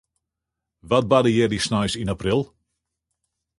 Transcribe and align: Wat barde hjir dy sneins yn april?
Wat 0.89 1.05
barde 1.11 1.31
hjir 1.33 1.51
dy 1.51 1.59
sneins 1.63 1.93
yn 2.01 2.13
april? 2.15 2.41